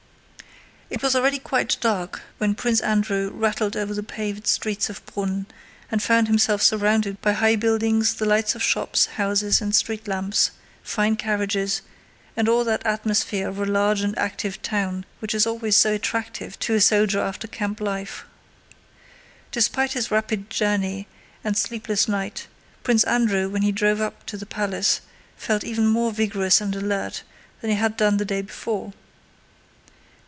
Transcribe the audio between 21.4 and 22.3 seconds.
and sleepless